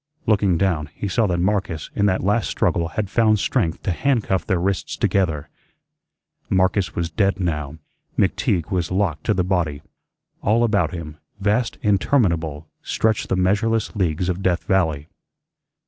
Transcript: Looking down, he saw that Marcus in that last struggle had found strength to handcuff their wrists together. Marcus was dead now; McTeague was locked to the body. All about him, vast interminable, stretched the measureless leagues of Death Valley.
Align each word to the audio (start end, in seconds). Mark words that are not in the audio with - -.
Looking 0.25 0.57
down, 0.57 0.89
he 0.95 1.07
saw 1.07 1.27
that 1.27 1.37
Marcus 1.39 1.91
in 1.93 2.07
that 2.07 2.23
last 2.23 2.49
struggle 2.49 2.87
had 2.87 3.07
found 3.07 3.37
strength 3.37 3.83
to 3.83 3.91
handcuff 3.91 4.43
their 4.47 4.59
wrists 4.59 4.97
together. 4.97 5.47
Marcus 6.49 6.95
was 6.95 7.11
dead 7.11 7.39
now; 7.39 7.77
McTeague 8.17 8.71
was 8.71 8.89
locked 8.89 9.25
to 9.25 9.35
the 9.35 9.43
body. 9.43 9.83
All 10.41 10.63
about 10.63 10.89
him, 10.91 11.17
vast 11.39 11.77
interminable, 11.83 12.67
stretched 12.81 13.29
the 13.29 13.35
measureless 13.35 13.95
leagues 13.95 14.27
of 14.27 14.41
Death 14.41 14.63
Valley. 14.63 15.07